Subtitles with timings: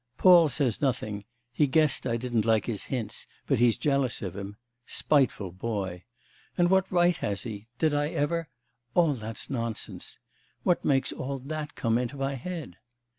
[0.17, 4.55] Paul says nothing; he guessed I didn't like his hints, but he's jealous of him.
[4.87, 6.05] Spiteful boy!
[6.57, 7.67] And what right has he?
[7.77, 8.47] Did I ever...
[8.95, 10.17] All that's nonsense!
[10.63, 12.77] What makes all that come into my head?